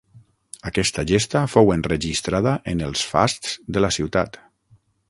Aquesta 0.69 1.03
gesta 1.11 1.43
fou 1.57 1.69
enregistrada 1.75 2.57
en 2.75 2.83
els 2.89 3.07
fasts 3.13 3.57
de 3.79 3.87
la 3.89 3.97
ciutat. 4.01 4.43